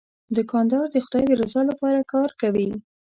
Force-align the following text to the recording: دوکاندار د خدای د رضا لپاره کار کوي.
دوکاندار 0.35 0.85
د 0.91 0.95
خدای 1.05 1.23
د 1.27 1.31
رضا 1.41 1.61
لپاره 1.69 1.99
کار 2.13 2.29
کوي. 2.41 2.69